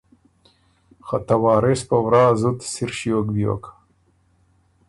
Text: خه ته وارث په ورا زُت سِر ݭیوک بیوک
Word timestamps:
خه 1.05 1.17
ته 1.27 1.35
وارث 1.43 1.81
په 1.89 1.97
ورا 2.05 2.23
زُت 2.41 2.59
سِر 2.73 2.89
ݭیوک 2.97 3.27
بیوک 3.35 3.63